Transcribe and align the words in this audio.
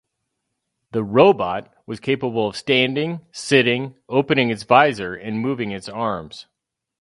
The 0.93 1.03
'robot' 1.03 1.71
was 1.85 1.99
capable 1.99 2.47
of 2.47 2.55
standing, 2.55 3.23
sitting, 3.31 3.93
opening 4.09 4.49
its 4.49 4.63
visor 4.63 5.13
and 5.13 5.39
moving 5.39 5.69
its 5.69 5.87
arms. 5.87 6.47